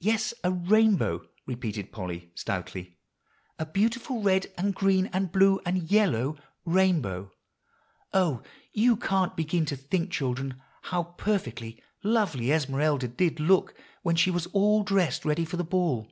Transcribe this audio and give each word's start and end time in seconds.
"Yes, 0.00 0.34
a 0.42 0.50
rainbow," 0.50 1.24
repeated 1.46 1.92
Polly 1.92 2.32
stoutly; 2.34 2.98
"a 3.56 3.64
beautiful 3.64 4.22
red 4.22 4.52
and 4.58 4.74
green 4.74 5.06
and 5.12 5.30
blue 5.30 5.60
and 5.64 5.84
yellow 5.88 6.36
rainbow. 6.64 7.30
Oh! 8.12 8.42
you 8.72 8.96
can't 8.96 9.36
begin 9.36 9.64
to 9.66 9.76
think, 9.76 10.10
children, 10.10 10.60
how 10.82 11.04
perfectly 11.16 11.80
lovely 12.02 12.50
Esmeralda 12.50 13.06
did 13.06 13.38
look 13.38 13.72
when 14.02 14.16
she 14.16 14.32
was 14.32 14.46
all 14.48 14.82
dressed 14.82 15.24
ready 15.24 15.44
for 15.44 15.56
the 15.58 15.62
Ball. 15.62 16.10